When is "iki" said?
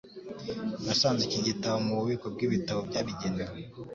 1.25-1.39